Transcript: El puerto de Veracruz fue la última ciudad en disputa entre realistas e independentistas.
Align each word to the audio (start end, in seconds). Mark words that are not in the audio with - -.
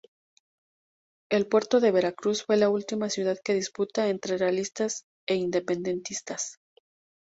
El 1.29 1.45
puerto 1.47 1.79
de 1.79 1.91
Veracruz 1.91 2.41
fue 2.43 2.57
la 2.57 2.69
última 2.71 3.11
ciudad 3.11 3.37
en 3.45 3.55
disputa 3.57 4.09
entre 4.09 4.39
realistas 4.39 5.05
e 5.29 5.35
independentistas. 5.35 6.57